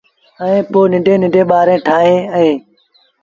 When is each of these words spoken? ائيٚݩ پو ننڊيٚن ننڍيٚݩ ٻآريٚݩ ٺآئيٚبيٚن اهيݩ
ائيٚݩ 0.43 0.67
پو 0.71 0.79
ننڊيٚن 0.91 1.19
ننڍيٚݩ 1.23 1.49
ٻآريٚݩ 1.49 1.83
ٺآئيٚبيٚن 1.85 2.29
اهيݩ 2.35 2.57